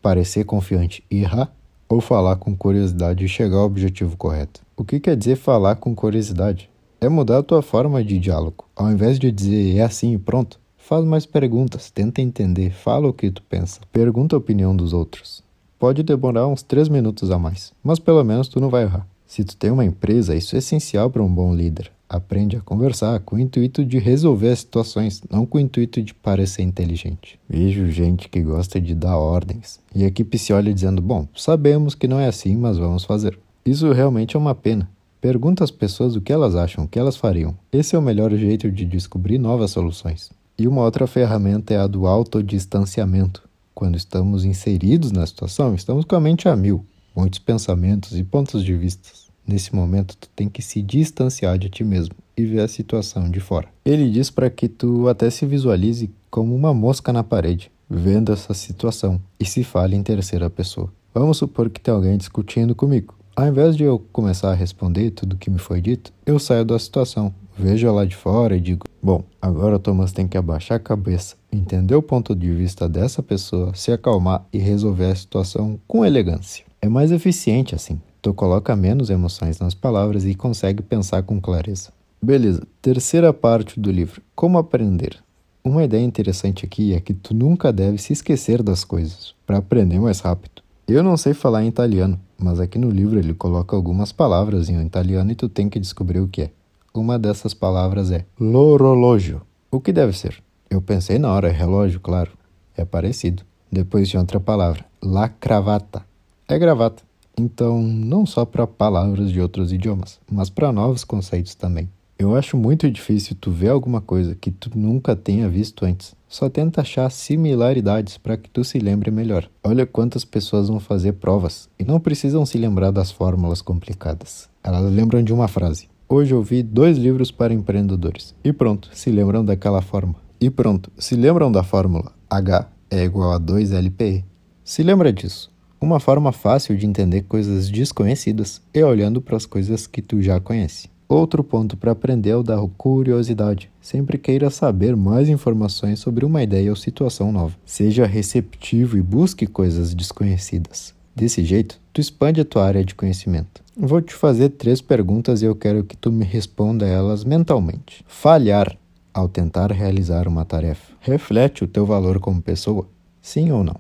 Parecer 0.03 0.45
confiante 0.45 1.03
e 1.11 1.23
errar 1.23 1.51
ou 1.89 2.01
falar 2.01 2.37
com 2.37 2.55
curiosidade 2.55 3.25
e 3.25 3.29
chegar 3.29 3.57
ao 3.57 3.65
objetivo 3.65 4.17
correto. 4.17 4.61
O 4.77 4.85
que 4.85 5.01
quer 5.01 5.17
dizer 5.17 5.37
falar 5.37 5.77
com 5.77 5.95
curiosidade? 5.95 6.71
É 7.01 7.09
mudar 7.09 7.39
a 7.39 7.43
tua 7.43 7.63
forma 7.63 8.05
de 8.05 8.19
diálogo. 8.19 8.67
Ao 8.77 8.93
invés 8.93 9.19
de 9.19 9.33
dizer 9.33 9.77
é 9.77 9.83
assim 9.83 10.13
e 10.13 10.19
pronto, 10.19 10.60
faz 10.91 11.05
mais 11.05 11.25
perguntas, 11.25 11.89
tenta 11.89 12.21
entender, 12.21 12.73
fala 12.73 13.07
o 13.07 13.13
que 13.13 13.31
tu 13.31 13.45
pensa, 13.49 13.81
pergunta 13.93 14.35
a 14.35 14.39
opinião 14.41 14.75
dos 14.75 14.93
outros. 14.93 15.41
Pode 15.79 16.03
demorar 16.03 16.49
uns 16.49 16.65
3 16.65 16.89
minutos 16.89 17.31
a 17.31 17.39
mais, 17.39 17.73
mas 17.81 18.01
pelo 18.01 18.25
menos 18.25 18.49
tu 18.49 18.59
não 18.59 18.69
vai 18.69 18.83
errar. 18.83 19.07
Se 19.25 19.45
tu 19.45 19.57
tem 19.57 19.71
uma 19.71 19.85
empresa, 19.85 20.35
isso 20.35 20.57
é 20.57 20.59
essencial 20.59 21.09
para 21.09 21.23
um 21.23 21.33
bom 21.33 21.55
líder. 21.55 21.93
Aprende 22.09 22.57
a 22.57 22.61
conversar 22.61 23.21
com 23.21 23.37
o 23.37 23.39
intuito 23.39 23.85
de 23.85 24.01
resolver 24.01 24.49
as 24.49 24.59
situações, 24.59 25.23
não 25.31 25.47
com 25.47 25.59
o 25.59 25.61
intuito 25.61 26.03
de 26.03 26.13
parecer 26.13 26.63
inteligente. 26.63 27.39
Vejo 27.49 27.89
gente 27.89 28.29
que 28.29 28.43
gosta 28.43 28.81
de 28.81 28.93
dar 28.93 29.17
ordens 29.17 29.79
e 29.95 30.03
a 30.03 30.09
equipe 30.09 30.37
se 30.39 30.53
olha 30.53 30.75
dizendo: 30.75 31.01
Bom, 31.01 31.29
sabemos 31.37 31.95
que 31.95 32.09
não 32.09 32.19
é 32.19 32.27
assim, 32.27 32.57
mas 32.57 32.79
vamos 32.79 33.05
fazer. 33.05 33.39
Isso 33.65 33.93
realmente 33.93 34.35
é 34.35 34.41
uma 34.41 34.57
pena. 34.57 34.91
Pergunta 35.21 35.63
às 35.63 35.71
pessoas 35.71 36.17
o 36.17 36.21
que 36.21 36.33
elas 36.33 36.57
acham, 36.57 36.83
o 36.83 36.89
que 36.89 36.99
elas 36.99 37.17
fariam. 37.17 37.57
Esse 37.73 37.95
é 37.95 37.99
o 37.99 38.03
melhor 38.03 38.35
jeito 38.35 38.69
de 38.73 38.85
descobrir 38.85 39.39
novas 39.39 39.71
soluções. 39.71 40.33
E 40.61 40.69
uma 40.69 40.83
outra 40.83 41.07
ferramenta 41.07 41.73
é 41.73 41.79
a 41.79 41.87
do 41.87 42.07
autodistanciamento. 42.07 43.49
Quando 43.75 43.97
estamos 43.97 44.45
inseridos 44.45 45.11
na 45.11 45.27
situação, 45.27 45.75
estamos 45.75 46.05
com 46.05 46.15
a 46.15 46.21
mente 46.21 46.51
a 46.51 46.55
mil, 46.55 46.85
muitos 47.17 47.39
pensamentos 47.39 48.15
e 48.19 48.23
pontos 48.23 48.63
de 48.63 48.75
vista. 48.75 49.09
Nesse 49.47 49.75
momento, 49.75 50.15
tu 50.19 50.29
tem 50.37 50.51
que 50.51 50.61
se 50.61 50.83
distanciar 50.83 51.57
de 51.57 51.71
ti 51.71 51.83
mesmo 51.83 52.15
e 52.37 52.45
ver 52.45 52.61
a 52.61 52.69
situação 52.69 53.31
de 53.31 53.41
fora. 53.41 53.69
Ele 53.87 54.11
diz 54.11 54.29
para 54.29 54.51
que 54.51 54.69
tu 54.69 55.09
até 55.09 55.31
se 55.31 55.47
visualize 55.47 56.11
como 56.31 56.55
uma 56.55 56.75
mosca 56.75 57.11
na 57.11 57.25
parede, 57.25 57.73
vendo 57.89 58.31
essa 58.31 58.53
situação 58.53 59.19
e 59.41 59.47
se 59.47 59.65
fale 59.65 59.97
em 59.97 60.03
terceira 60.03 60.51
pessoa. 60.51 60.93
Vamos 61.15 61.39
supor 61.39 61.71
que 61.71 61.81
tem 61.81 61.95
alguém 61.95 62.19
discutindo 62.19 62.75
comigo. 62.75 63.15
Ao 63.35 63.49
invés 63.49 63.75
de 63.75 63.85
eu 63.85 63.99
começar 64.13 64.51
a 64.51 64.55
responder 64.55 65.13
tudo 65.13 65.33
o 65.33 65.39
que 65.39 65.49
me 65.49 65.59
foi 65.59 65.81
dito, 65.81 66.13
eu 66.27 66.39
saio 66.39 66.67
da 66.67 66.79
situação, 66.79 67.33
vejo 67.61 67.93
lá 67.93 68.05
de 68.05 68.17
fora 68.17 68.57
e 68.57 68.61
digo: 68.61 68.87
Bom, 69.03 69.23
agora 69.41 69.79
Thomas 69.79 70.13
tem 70.13 70.27
que 70.27 70.39
abaixar 70.39 70.79
a 70.79 70.81
cabeça, 70.81 71.37
entender 71.53 71.95
o 71.95 72.03
ponto 72.03 72.35
de 72.35 72.51
vista 72.51 72.89
dessa 72.89 73.23
pessoa, 73.23 73.75
se 73.75 73.93
acalmar 73.93 74.47
e 74.53 74.59
resolver 74.59 75.07
a 75.07 75.15
situação 75.15 75.79
com 75.87 76.05
elegância. 76.05 76.65
É 76.81 76.89
mais 76.89 77.13
eficiente 77.13 77.75
assim. 77.75 78.01
Tu 78.23 78.35
coloca 78.35 78.75
menos 78.75 79.11
emoções 79.11 79.59
nas 79.59 79.75
palavras 79.75 80.25
e 80.25 80.35
consegue 80.35 80.83
pensar 80.83 81.23
com 81.23 81.41
clareza. 81.41 81.91
Beleza, 82.23 82.67
terceira 82.81 83.33
parte 83.33 83.79
do 83.79 83.91
livro: 83.91 84.23
Como 84.35 84.59
aprender. 84.59 85.19
Uma 85.63 85.85
ideia 85.85 86.03
interessante 86.03 86.65
aqui 86.65 86.95
é 86.95 87.01
que 87.01 87.13
tu 87.13 87.35
nunca 87.35 87.71
deve 87.71 87.99
se 87.99 88.15
esquecer 88.15 88.63
das 88.63 88.83
coisas 88.83 89.35
para 89.47 89.59
aprender 89.59 90.01
mais 90.01 90.21
rápido. 90.21 90.63
Eu 90.89 91.03
não 91.03 91.17
sei 91.19 91.35
falar 91.35 91.63
em 91.63 91.69
italiano, 91.69 92.19
mas 92.39 92.59
aqui 92.59 92.79
no 92.79 92.91
livro 92.91 93.19
ele 93.19 93.35
coloca 93.35 93.77
algumas 93.77 94.11
palavras 94.11 94.71
em 94.71 94.85
italiano 94.85 95.31
e 95.31 95.35
tu 95.35 95.49
tem 95.49 95.69
que 95.69 95.79
descobrir 95.79 96.21
o 96.21 96.29
que 96.29 96.43
é. 96.43 96.51
Uma 96.93 97.19
dessas 97.19 97.55
palavras 97.55 98.11
é 98.11 98.25
l'orologio. 98.39 99.43
O 99.71 99.81
que 99.81 99.93
deve 99.93 100.13
ser? 100.17 100.43
Eu 100.69 100.83
pensei 100.83 101.21
na 101.21 101.33
hora, 101.33 101.49
é 101.49 101.53
relógio, 101.53 102.01
claro. 102.01 102.33
É 102.77 102.85
parecido. 102.85 103.45
Depois 103.71 104.09
de 104.09 104.19
outra 104.19 104.41
palavra, 104.41 104.85
la 105.01 105.29
cravata. 105.29 106.05
É 106.49 106.59
gravata. 106.59 107.05
Então, 107.39 107.81
não 107.81 108.27
só 108.27 108.45
para 108.45 108.67
palavras 108.67 109.31
de 109.31 109.41
outros 109.41 109.73
idiomas, 109.73 110.19
mas 110.31 110.51
para 110.51 110.73
novos 110.73 111.05
conceitos 111.05 111.55
também. 111.55 111.89
Eu 112.19 112.35
acho 112.37 112.57
muito 112.57 112.91
difícil 112.91 113.37
tu 113.41 113.53
ver 113.53 113.69
alguma 113.69 114.01
coisa 114.01 114.35
que 114.35 114.51
tu 114.51 114.71
nunca 114.75 115.15
tenha 115.15 115.49
visto 115.49 115.85
antes. 115.85 116.15
Só 116.29 116.49
tenta 116.49 116.81
achar 116.81 117.11
similaridades 117.11 118.19
para 118.19 118.37
que 118.37 118.51
tu 118.51 118.63
se 118.65 118.79
lembre 118.79 119.11
melhor. 119.11 119.49
Olha 119.65 119.87
quantas 119.87 120.25
pessoas 120.25 120.69
vão 120.69 120.81
fazer 120.81 121.13
provas 121.15 121.69
e 121.79 121.85
não 121.85 121.99
precisam 121.99 122.45
se 122.45 122.59
lembrar 122.59 122.91
das 122.91 123.11
fórmulas 123.11 123.63
complicadas. 123.63 124.49
Elas 124.63 124.93
lembram 124.93 125.23
de 125.23 125.33
uma 125.33 125.49
frase. 125.49 125.90
Hoje 126.13 126.35
eu 126.35 126.43
vi 126.43 126.61
dois 126.61 126.99
livros 126.99 127.31
para 127.31 127.55
empreendedores. 127.55 128.35
E 128.43 128.53
pronto, 128.53 128.91
se 128.93 129.13
lembram 129.13 129.45
daquela 129.45 129.81
forma. 129.81 130.17
E 130.41 130.51
pronto, 130.51 130.91
se 130.99 131.15
lembram 131.15 131.53
da 131.53 131.63
fórmula 131.63 132.13
H 132.29 132.69
é 132.91 133.05
igual 133.05 133.31
a 133.31 133.39
2LPE. 133.39 134.25
Se 134.65 134.83
lembra 134.83 135.13
disso. 135.13 135.53
Uma 135.81 136.01
forma 136.01 136.33
fácil 136.33 136.77
de 136.77 136.85
entender 136.85 137.23
coisas 137.23 137.71
desconhecidas 137.71 138.61
é 138.75 138.85
olhando 138.85 139.21
para 139.21 139.37
as 139.37 139.47
coisas 139.47 139.87
que 139.87 140.03
tu 140.03 140.21
já 140.21 140.41
conhece. 140.41 140.91
Outro 141.09 141.45
ponto 141.45 141.77
para 141.77 141.93
aprender 141.93 142.31
é 142.31 142.37
o 142.37 142.43
da 142.43 142.59
curiosidade. 142.77 143.71
Sempre 143.81 144.19
queira 144.19 144.51
saber 144.51 144.97
mais 144.97 145.29
informações 145.29 146.01
sobre 146.01 146.25
uma 146.25 146.43
ideia 146.43 146.71
ou 146.71 146.77
situação 146.77 147.31
nova. 147.31 147.55
Seja 147.65 148.05
receptivo 148.05 148.99
e 148.99 149.03
busque 149.03 149.47
coisas 149.47 149.95
desconhecidas. 149.95 150.93
Desse 151.21 151.45
jeito, 151.45 151.79
tu 151.93 152.01
expande 152.01 152.41
a 152.41 152.47
tua 152.47 152.65
área 152.65 152.83
de 152.83 152.95
conhecimento. 152.95 153.63
Vou 153.77 154.01
te 154.01 154.15
fazer 154.15 154.49
três 154.49 154.81
perguntas 154.81 155.43
e 155.43 155.45
eu 155.45 155.55
quero 155.55 155.85
que 155.85 155.95
tu 155.95 156.11
me 156.11 156.25
responda 156.25 156.87
elas 156.87 157.25
mentalmente. 157.25 158.03
Falhar 158.09 158.75
ao 159.13 159.29
tentar 159.29 159.71
realizar 159.71 160.27
uma 160.27 160.47
tarefa 160.47 160.95
reflete 160.99 161.63
o 161.63 161.69
teu 161.69 161.85
valor 161.85 162.19
como 162.21 162.41
pessoa? 162.41 162.89
Sim 163.21 163.53
ou 163.53 163.63
não? 163.63 163.77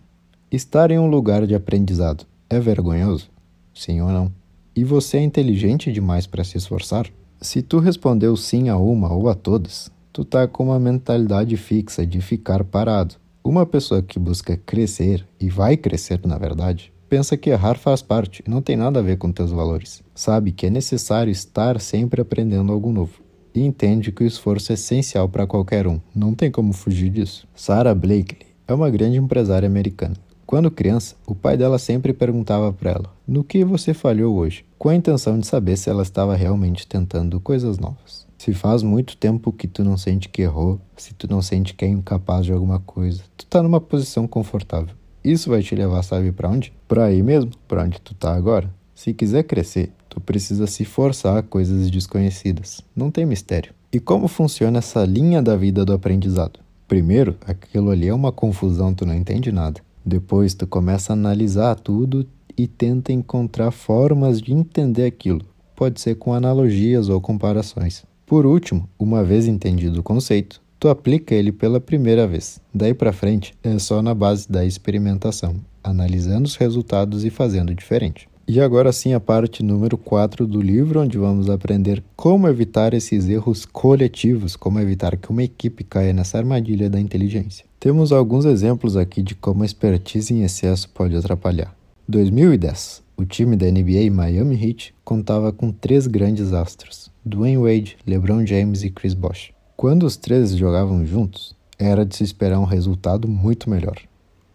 Estar 0.52 0.90
em 0.90 0.99
um 0.99 1.06
lugar 1.06 1.47
de 1.47 1.54
aprendizado 1.54 2.26
é 2.50 2.61
vergonhoso? 2.61 3.30
Sim 3.73 4.02
ou 4.02 4.11
não? 4.11 4.30
E 4.76 4.85
você 4.85 5.16
é 5.16 5.23
inteligente 5.23 5.90
demais 5.90 6.26
para 6.26 6.44
se 6.44 6.59
esforçar? 6.59 7.06
Se 7.40 7.62
tu 7.62 7.78
respondeu 7.78 8.37
sim 8.37 8.68
a 8.68 8.76
uma 8.76 9.14
ou 9.14 9.30
a 9.30 9.35
todas, 9.35 9.90
tu 10.12 10.26
tá 10.26 10.47
com 10.47 10.64
uma 10.64 10.78
mentalidade 10.78 11.56
fixa 11.56 12.06
de 12.06 12.20
ficar 12.20 12.62
parado. 12.64 13.14
Uma 13.42 13.64
pessoa 13.64 14.02
que 14.02 14.18
busca 14.18 14.59
crescer 14.59 15.26
e 15.40 15.49
vai 15.49 15.78
crescer, 15.78 16.20
na 16.26 16.37
verdade, 16.37 16.92
pensa 17.10 17.36
que 17.36 17.50
errar 17.50 17.76
faz 17.76 18.00
parte 18.00 18.40
e 18.46 18.48
não 18.48 18.62
tem 18.62 18.76
nada 18.76 19.00
a 19.00 19.02
ver 19.02 19.18
com 19.18 19.32
teus 19.32 19.50
valores. 19.50 20.00
Sabe 20.14 20.52
que 20.52 20.66
é 20.66 20.70
necessário 20.70 21.32
estar 21.32 21.80
sempre 21.80 22.20
aprendendo 22.20 22.72
algo 22.72 22.92
novo 22.92 23.20
e 23.52 23.66
entende 23.66 24.12
que 24.12 24.22
o 24.22 24.26
esforço 24.26 24.70
é 24.70 24.74
essencial 24.74 25.28
para 25.28 25.44
qualquer 25.44 25.88
um. 25.88 25.98
Não 26.14 26.32
tem 26.32 26.52
como 26.52 26.72
fugir 26.72 27.10
disso. 27.10 27.48
Sarah 27.52 27.96
Blakely 27.96 28.46
é 28.68 28.72
uma 28.72 28.88
grande 28.88 29.18
empresária 29.18 29.66
americana. 29.66 30.14
Quando 30.46 30.70
criança, 30.70 31.16
o 31.26 31.34
pai 31.34 31.56
dela 31.56 31.80
sempre 31.80 32.12
perguntava 32.12 32.72
para 32.72 32.92
ela: 32.92 33.12
"No 33.26 33.42
que 33.42 33.64
você 33.64 33.92
falhou 33.92 34.36
hoje?", 34.36 34.64
com 34.78 34.88
a 34.88 34.94
intenção 34.94 35.36
de 35.36 35.48
saber 35.48 35.76
se 35.76 35.90
ela 35.90 36.04
estava 36.04 36.36
realmente 36.36 36.86
tentando 36.86 37.40
coisas 37.40 37.76
novas. 37.76 38.24
Se 38.38 38.54
faz 38.54 38.84
muito 38.84 39.16
tempo 39.16 39.52
que 39.52 39.66
tu 39.66 39.82
não 39.82 39.96
sente 39.96 40.28
que 40.28 40.42
errou, 40.42 40.80
se 40.96 41.12
tu 41.12 41.28
não 41.28 41.42
sente 41.42 41.74
que 41.74 41.84
é 41.84 41.88
incapaz 41.88 42.46
de 42.46 42.52
alguma 42.52 42.78
coisa, 42.78 43.22
tu 43.36 43.46
tá 43.46 43.62
numa 43.62 43.80
posição 43.80 44.28
confortável. 44.28 44.94
Isso 45.22 45.50
vai 45.50 45.62
te 45.62 45.74
levar, 45.74 46.02
sabe 46.02 46.32
para 46.32 46.48
onde? 46.48 46.72
Para 46.88 47.04
aí 47.04 47.22
mesmo, 47.22 47.50
para 47.68 47.84
onde 47.84 48.00
tu 48.00 48.14
tá 48.14 48.34
agora. 48.34 48.72
Se 48.94 49.12
quiser 49.12 49.44
crescer, 49.44 49.92
tu 50.08 50.20
precisa 50.20 50.66
se 50.66 50.84
forçar 50.84 51.36
a 51.38 51.42
coisas 51.42 51.90
desconhecidas. 51.90 52.82
Não 52.94 53.10
tem 53.10 53.26
mistério. 53.26 53.72
E 53.92 53.98
como 53.98 54.28
funciona 54.28 54.78
essa 54.78 55.04
linha 55.04 55.42
da 55.42 55.56
vida 55.56 55.84
do 55.84 55.92
aprendizado? 55.92 56.60
Primeiro, 56.86 57.36
aquilo 57.46 57.90
ali 57.90 58.08
é 58.08 58.14
uma 58.14 58.32
confusão, 58.32 58.94
tu 58.94 59.06
não 59.06 59.14
entende 59.14 59.52
nada. 59.52 59.80
Depois 60.04 60.54
tu 60.54 60.66
começa 60.66 61.12
a 61.12 61.14
analisar 61.14 61.76
tudo 61.76 62.26
e 62.56 62.66
tenta 62.66 63.12
encontrar 63.12 63.70
formas 63.70 64.40
de 64.40 64.52
entender 64.52 65.04
aquilo. 65.04 65.44
Pode 65.76 66.00
ser 66.00 66.16
com 66.16 66.34
analogias 66.34 67.08
ou 67.08 67.20
comparações. 67.20 68.04
Por 68.26 68.46
último, 68.46 68.88
uma 68.98 69.24
vez 69.24 69.46
entendido 69.46 70.00
o 70.00 70.02
conceito, 70.02 70.60
tu 70.80 70.88
aplica 70.88 71.34
ele 71.34 71.52
pela 71.52 71.78
primeira 71.78 72.26
vez. 72.26 72.58
Daí 72.75 72.94
para 72.94 73.12
frente 73.12 73.54
é 73.62 73.78
só 73.78 74.00
na 74.00 74.14
base 74.14 74.50
da 74.50 74.64
experimentação, 74.64 75.56
analisando 75.84 76.46
os 76.46 76.56
resultados 76.56 77.22
e 77.22 77.28
fazendo 77.28 77.75
diferente. 77.75 78.26
E 78.49 78.60
agora 78.60 78.90
sim 78.90 79.12
a 79.12 79.20
parte 79.20 79.62
número 79.62 79.96
4 79.96 80.46
do 80.46 80.60
livro, 80.60 81.00
onde 81.00 81.18
vamos 81.18 81.50
aprender 81.50 82.02
como 82.16 82.49
evitar 82.49 82.94
esses 82.94 83.28
erros 83.28 83.64
coletivos, 83.64 84.56
como 84.56 84.80
evitar 84.80 85.16
que 85.18 85.30
uma 85.30 85.44
equipe 85.44 85.84
caia 85.84 86.14
nessa 86.14 86.38
armadilha 86.38 86.88
da 86.88 86.99
inteligência. 86.99 87.64
Temos 87.78 88.10
alguns 88.10 88.46
exemplos 88.46 88.96
aqui 88.96 89.22
de 89.22 89.34
como 89.34 89.62
a 89.62 89.66
expertise 89.66 90.34
em 90.34 90.42
excesso 90.42 90.88
pode 90.88 91.14
atrapalhar. 91.14 91.76
2010, 92.08 93.02
o 93.16 93.25
time 93.25 93.54
da 93.54 93.70
NBA 93.70 94.10
Miami 94.10 94.56
Heat 94.56 94.94
contava 95.04 95.52
com 95.52 95.70
três 95.70 96.06
grandes 96.06 96.52
astros: 96.52 97.10
Dwayne 97.25 97.58
Wade, 97.58 97.99
LeBron 98.04 98.44
James 98.44 98.82
e 98.82 98.90
Chris 98.90 99.14
Bosh. 99.14 99.52
Quando 99.80 100.02
os 100.02 100.14
três 100.14 100.54
jogavam 100.54 101.06
juntos, 101.06 101.56
era 101.78 102.04
de 102.04 102.14
se 102.14 102.22
esperar 102.22 102.58
um 102.58 102.64
resultado 102.64 103.26
muito 103.26 103.70
melhor 103.70 103.96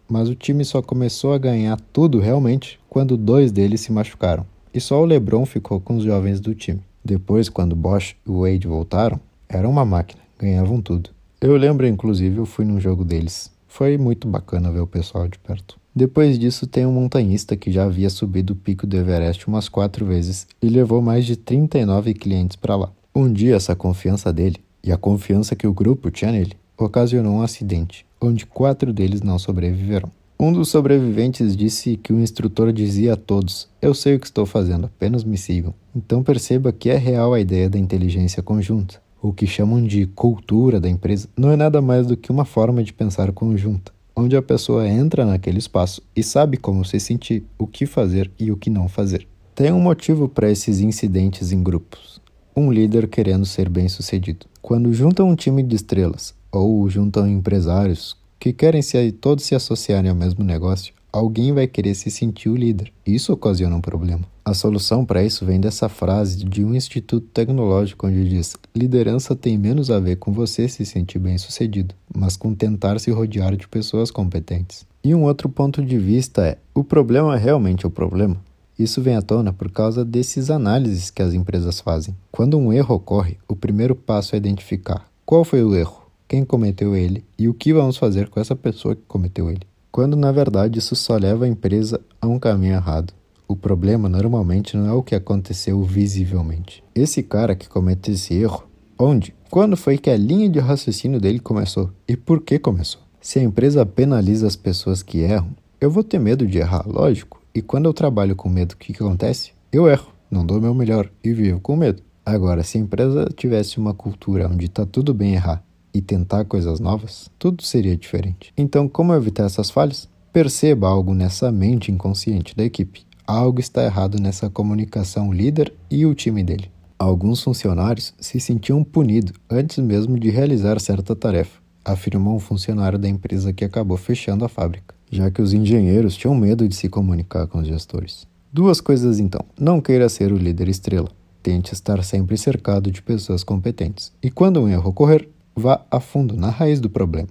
mas 0.08 0.28
o 0.28 0.34
time 0.34 0.64
só 0.64 0.80
começou 0.80 1.32
a 1.32 1.38
ganhar 1.38 1.78
tudo 1.92 2.20
realmente 2.20 2.78
quando 2.88 3.16
dois 3.16 3.50
deles 3.52 3.80
se 3.80 3.92
machucaram. 3.92 4.46
E 4.72 4.80
só 4.80 5.00
o 5.00 5.04
LeBron 5.04 5.44
ficou 5.46 5.80
com 5.80 5.96
os 5.96 6.04
jovens 6.04 6.40
do 6.40 6.54
time. 6.54 6.80
Depois, 7.04 7.48
quando 7.48 7.76
Bosch 7.76 8.14
e 8.26 8.30
Wade 8.30 8.66
voltaram, 8.66 9.18
era 9.48 9.68
uma 9.68 9.84
máquina, 9.84 10.22
ganhavam 10.38 10.80
tudo. 10.80 11.10
Eu 11.40 11.56
lembro, 11.56 11.86
inclusive, 11.86 12.36
eu 12.36 12.46
fui 12.46 12.64
num 12.64 12.80
jogo 12.80 13.04
deles. 13.04 13.50
Foi 13.68 13.96
muito 13.96 14.28
bacana 14.28 14.70
ver 14.70 14.80
o 14.80 14.86
pessoal 14.86 15.28
de 15.28 15.38
perto. 15.38 15.78
Depois 15.94 16.38
disso, 16.38 16.66
tem 16.66 16.84
um 16.84 16.92
montanhista 16.92 17.56
que 17.56 17.70
já 17.70 17.84
havia 17.84 18.10
subido 18.10 18.52
o 18.52 18.56
pico 18.56 18.86
do 18.86 18.96
Everest 18.96 19.46
umas 19.48 19.68
quatro 19.68 20.04
vezes 20.04 20.46
e 20.60 20.68
levou 20.68 21.00
mais 21.00 21.24
de 21.24 21.36
39 21.36 22.12
clientes 22.14 22.56
para 22.56 22.76
lá. 22.76 22.92
Um 23.14 23.32
dia, 23.32 23.56
essa 23.56 23.74
confiança 23.74 24.30
dele 24.32 24.58
e 24.86 24.92
a 24.92 24.96
confiança 24.96 25.56
que 25.56 25.66
o 25.66 25.74
grupo 25.74 26.10
tinha 26.10 26.32
nele 26.32 26.52
ocasionou 26.78 27.34
um 27.34 27.42
acidente 27.42 28.06
onde 28.20 28.46
quatro 28.46 28.92
deles 28.92 29.22
não 29.22 29.38
sobreviveram. 29.38 30.10
Um 30.38 30.52
dos 30.52 30.68
sobreviventes 30.68 31.56
disse 31.56 31.96
que 31.96 32.12
o 32.12 32.20
instrutor 32.20 32.72
dizia 32.72 33.14
a 33.14 33.16
todos: 33.16 33.68
Eu 33.80 33.94
sei 33.94 34.16
o 34.16 34.20
que 34.20 34.26
estou 34.26 34.44
fazendo, 34.44 34.86
apenas 34.86 35.24
me 35.24 35.38
sigam. 35.38 35.74
Então 35.94 36.22
perceba 36.22 36.72
que 36.72 36.90
é 36.90 36.96
real 36.96 37.32
a 37.32 37.40
ideia 37.40 37.70
da 37.70 37.78
inteligência 37.78 38.42
conjunta. 38.42 39.00
O 39.22 39.32
que 39.32 39.46
chamam 39.46 39.82
de 39.82 40.06
cultura 40.06 40.78
da 40.78 40.88
empresa 40.88 41.28
não 41.36 41.50
é 41.50 41.56
nada 41.56 41.80
mais 41.80 42.06
do 42.06 42.16
que 42.16 42.30
uma 42.30 42.44
forma 42.44 42.84
de 42.84 42.92
pensar 42.92 43.32
conjunta, 43.32 43.92
onde 44.14 44.36
a 44.36 44.42
pessoa 44.42 44.86
entra 44.86 45.24
naquele 45.24 45.58
espaço 45.58 46.02
e 46.14 46.22
sabe 46.22 46.58
como 46.58 46.84
se 46.84 47.00
sentir, 47.00 47.42
o 47.58 47.66
que 47.66 47.86
fazer 47.86 48.30
e 48.38 48.52
o 48.52 48.56
que 48.56 48.68
não 48.68 48.88
fazer. 48.88 49.26
Tem 49.54 49.72
um 49.72 49.80
motivo 49.80 50.28
para 50.28 50.50
esses 50.50 50.80
incidentes 50.80 51.50
em 51.50 51.62
grupos. 51.62 52.20
Um 52.58 52.72
líder 52.72 53.06
querendo 53.06 53.44
ser 53.44 53.68
bem-sucedido. 53.68 54.46
Quando 54.62 54.90
junta 54.90 55.22
um 55.22 55.36
time 55.36 55.62
de 55.62 55.76
estrelas, 55.76 56.34
ou 56.50 56.88
juntam 56.88 57.28
empresários 57.28 58.16
que 58.40 58.50
querem 58.50 58.80
se, 58.80 59.12
todos 59.12 59.44
se 59.44 59.54
associarem 59.54 60.08
ao 60.08 60.16
mesmo 60.16 60.42
negócio, 60.42 60.94
alguém 61.12 61.52
vai 61.52 61.66
querer 61.66 61.94
se 61.94 62.10
sentir 62.10 62.48
o 62.48 62.56
líder. 62.56 62.90
Isso 63.06 63.30
ocasiona 63.30 63.76
um 63.76 63.80
problema. 63.82 64.22
A 64.42 64.54
solução 64.54 65.04
para 65.04 65.22
isso 65.22 65.44
vem 65.44 65.60
dessa 65.60 65.86
frase 65.86 66.46
de 66.46 66.64
um 66.64 66.74
instituto 66.74 67.26
tecnológico 67.28 68.06
onde 68.06 68.26
diz: 68.26 68.56
liderança 68.74 69.36
tem 69.36 69.58
menos 69.58 69.90
a 69.90 70.00
ver 70.00 70.16
com 70.16 70.32
você 70.32 70.66
se 70.66 70.86
sentir 70.86 71.18
bem-sucedido, 71.18 71.94
mas 72.14 72.38
com 72.38 72.54
tentar 72.54 72.98
se 72.98 73.10
rodear 73.10 73.54
de 73.54 73.68
pessoas 73.68 74.10
competentes. 74.10 74.86
E 75.04 75.14
um 75.14 75.24
outro 75.24 75.50
ponto 75.50 75.84
de 75.84 75.98
vista 75.98 76.46
é: 76.46 76.58
o 76.74 76.82
problema 76.82 77.36
é 77.36 77.38
realmente 77.38 77.86
o 77.86 77.90
problema? 77.90 78.45
Isso 78.78 79.00
vem 79.00 79.16
à 79.16 79.22
tona 79.22 79.52
por 79.52 79.70
causa 79.70 80.04
desses 80.04 80.50
análises 80.50 81.10
que 81.10 81.22
as 81.22 81.34
empresas 81.34 81.80
fazem. 81.80 82.14
Quando 82.30 82.58
um 82.58 82.72
erro 82.72 82.96
ocorre, 82.96 83.38
o 83.48 83.56
primeiro 83.56 83.94
passo 83.94 84.34
é 84.34 84.38
identificar 84.38 85.06
qual 85.24 85.44
foi 85.44 85.62
o 85.64 85.74
erro 85.74 86.06
quem 86.28 86.44
cometeu 86.44 86.96
ele 86.96 87.24
e 87.38 87.48
o 87.48 87.54
que 87.54 87.72
vamos 87.72 87.96
fazer 87.96 88.28
com 88.28 88.40
essa 88.40 88.56
pessoa 88.56 88.96
que 88.96 89.02
cometeu 89.06 89.50
ele. 89.50 89.62
Quando 89.92 90.16
na 90.16 90.32
verdade 90.32 90.78
isso 90.78 90.96
só 90.96 91.16
leva 91.16 91.44
a 91.44 91.48
empresa 91.48 92.00
a 92.20 92.26
um 92.26 92.38
caminho 92.38 92.74
errado. 92.74 93.14
O 93.48 93.54
problema 93.54 94.08
normalmente 94.08 94.76
não 94.76 94.88
é 94.88 94.92
o 94.92 95.02
que 95.02 95.14
aconteceu 95.14 95.82
visivelmente. 95.84 96.82
Esse 96.94 97.22
cara 97.22 97.54
que 97.54 97.68
comete 97.68 98.10
esse 98.10 98.34
erro, 98.34 98.64
onde? 98.98 99.34
Quando 99.50 99.76
foi 99.76 99.96
que 99.96 100.10
a 100.10 100.16
linha 100.16 100.48
de 100.48 100.58
raciocínio 100.58 101.20
dele 101.20 101.38
começou? 101.38 101.90
E 102.08 102.16
por 102.16 102.42
que 102.42 102.58
começou? 102.58 103.00
Se 103.20 103.38
a 103.38 103.42
empresa 103.42 103.86
penaliza 103.86 104.46
as 104.46 104.56
pessoas 104.56 105.02
que 105.02 105.18
erram, 105.18 105.50
eu 105.80 105.90
vou 105.90 106.02
ter 106.02 106.18
medo 106.18 106.46
de 106.46 106.58
errar, 106.58 106.84
lógico. 106.86 107.40
E 107.56 107.62
quando 107.62 107.86
eu 107.86 107.94
trabalho 107.94 108.36
com 108.36 108.50
medo, 108.50 108.72
o 108.72 108.76
que, 108.76 108.92
que 108.92 109.02
acontece? 109.02 109.52
Eu 109.72 109.88
erro, 109.88 110.12
não 110.30 110.44
dou 110.44 110.60
meu 110.60 110.74
melhor 110.74 111.10
e 111.24 111.32
vivo 111.32 111.58
com 111.58 111.74
medo. 111.74 112.02
Agora, 112.22 112.62
se 112.62 112.76
a 112.76 112.80
empresa 112.82 113.30
tivesse 113.34 113.78
uma 113.78 113.94
cultura 113.94 114.46
onde 114.46 114.66
está 114.66 114.84
tudo 114.84 115.14
bem 115.14 115.32
errar 115.32 115.64
e 115.94 116.02
tentar 116.02 116.44
coisas 116.44 116.80
novas, 116.80 117.30
tudo 117.38 117.62
seria 117.62 117.96
diferente. 117.96 118.52
Então, 118.58 118.86
como 118.86 119.14
evitar 119.14 119.44
essas 119.44 119.70
falhas? 119.70 120.06
Perceba 120.34 120.86
algo 120.86 121.14
nessa 121.14 121.50
mente 121.50 121.90
inconsciente 121.90 122.54
da 122.54 122.62
equipe. 122.62 123.06
Algo 123.26 123.58
está 123.58 123.82
errado 123.82 124.20
nessa 124.20 124.50
comunicação 124.50 125.32
líder 125.32 125.72
e 125.90 126.04
o 126.04 126.14
time 126.14 126.44
dele. 126.44 126.70
Alguns 126.98 127.42
funcionários 127.42 128.12
se 128.20 128.38
sentiam 128.38 128.84
punidos 128.84 129.32
antes 129.48 129.78
mesmo 129.78 130.18
de 130.18 130.28
realizar 130.28 130.78
certa 130.78 131.16
tarefa, 131.16 131.58
afirmou 131.82 132.36
um 132.36 132.40
funcionário 132.40 132.98
da 132.98 133.08
empresa 133.08 133.50
que 133.50 133.64
acabou 133.64 133.96
fechando 133.96 134.44
a 134.44 134.48
fábrica, 134.48 134.94
já 135.10 135.30
que 135.30 135.42
os 135.42 135.52
engenheiros 135.52 136.16
tinham 136.16 136.34
medo 136.34 136.68
de 136.68 136.74
se 136.74 136.88
comunicar 136.88 137.46
com 137.46 137.58
os 137.58 137.66
gestores. 137.66 138.26
Duas 138.52 138.80
coisas 138.80 139.18
então. 139.18 139.44
Não 139.58 139.80
queira 139.80 140.08
ser 140.08 140.32
o 140.32 140.36
líder 140.36 140.68
estrela. 140.68 141.08
tente 141.42 141.72
estar 141.72 142.02
sempre 142.02 142.36
cercado 142.36 142.90
de 142.90 143.00
pessoas 143.00 143.44
competentes. 143.44 144.12
E 144.20 144.30
quando 144.30 144.60
um 144.60 144.68
erro 144.68 144.90
ocorrer, 144.90 145.28
vá 145.54 145.80
a 145.90 146.00
fundo 146.00 146.36
na 146.36 146.50
raiz 146.50 146.80
do 146.80 146.90
problema. 146.90 147.28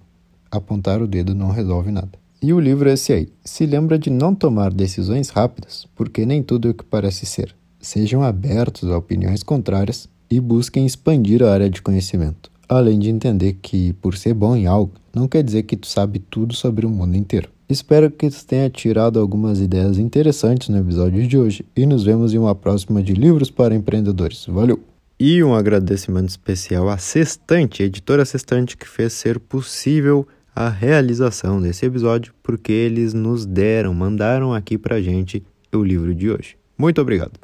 Apontar 0.50 1.01
o 1.01 1.08
dedo 1.08 1.36
não 1.36 1.50
resolve 1.51 1.91
nada. 1.91 2.12
E 2.41 2.53
o 2.53 2.60
livro 2.60 2.88
é 2.89 2.94
esse 2.94 3.12
aí. 3.12 3.27
Se 3.44 3.65
lembra 3.65 4.00
de 4.00 4.10
não 4.10 4.34
tomar 4.34 4.72
decisões 4.72 5.29
rápidas, 5.29 5.88
porque 5.96 6.25
nem 6.25 6.41
tudo 6.41 6.67
é 6.67 6.72
o 6.72 6.74
que 6.74 6.84
parece 6.84 7.25
ser. 7.25 7.55
Sejam 7.79 8.24
abertos 8.24 8.89
a 8.89 8.98
opiniões 8.98 9.44
contrárias 9.44 10.08
e 10.29 10.39
busquem 10.39 10.86
expandir 10.86 11.44
a 11.44 11.51
área 11.51 11.70
de 11.70 11.82
conhecimento. 11.82 12.50
Além 12.70 12.98
de 12.98 13.10
entender 13.10 13.58
que, 13.62 13.94
por 13.94 14.15
ser 14.15 14.34
bom 14.34 14.55
em 14.55 14.65
algo, 14.65 14.94
não 15.13 15.27
quer 15.27 15.44
dizer 15.44 15.63
que 15.63 15.75
tu 15.75 15.88
sabe 15.88 16.20
tudo 16.20 16.53
sobre 16.55 16.86
o 16.86 16.89
mundo 16.89 17.15
inteiro. 17.15 17.50
Espero 17.68 18.12
que 18.12 18.30
tenha 18.46 18.70
tirado 18.70 19.20
algumas 19.20 19.60
ideias 19.60 19.98
interessantes 19.98 20.70
no 20.70 20.78
episódio 20.78 21.28
de 21.28 21.36
hoje 21.36 21.66
e 21.76 21.84
nos 21.88 22.04
vemos 22.04 22.32
em 22.32 22.38
uma 22.38 22.54
próxima 22.54 23.02
de 23.02 23.14
Livros 23.14 23.50
para 23.50 23.74
Empreendedores. 23.74 24.46
Valeu! 24.48 24.80
E 25.20 25.44
um 25.44 25.56
agradecimento 25.56 26.30
especial 26.30 26.88
à 26.90 27.00
Sextante, 27.00 27.82
editora 27.82 28.24
Sextante, 28.24 28.78
que 28.78 28.88
fez 28.88 29.14
ser 29.14 29.40
possível 29.40 30.28
a 30.56 30.70
realização 30.70 31.60
desse 31.60 31.88
episódio, 31.88 32.36
porque 32.44 32.72
eles 32.72 33.16
nos 33.16 33.48
deram, 33.48 33.96
mandaram 33.96 34.54
aqui 34.54 34.78
pra 34.78 35.02
gente 35.02 35.42
o 35.74 35.84
livro 35.84 36.14
de 36.14 36.30
hoje. 36.30 36.56
Muito 36.78 37.02
obrigado! 37.02 37.40